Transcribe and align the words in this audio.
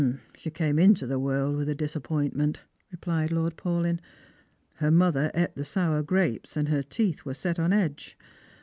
"She 0.35 0.49
came 0.49 0.79
into 0.79 1.05
the 1.05 1.19
world 1.19 1.57
with 1.57 1.69
a 1.69 1.75
disappointment," 1.75 2.61
replied 2.91 3.31
Lord 3.31 3.55
Paulyn." 3.55 3.99
Her 4.81 4.89
mother 4.89 5.29
ate 5.35 5.53
the 5.53 5.63
sour 5.63 6.01
grapes, 6.01 6.57
and 6.57 6.69
her 6.69 6.81
teeth 6.81 7.23
were 7.23 7.35
set 7.35 7.59
on 7.59 7.71
edge. 7.71 8.17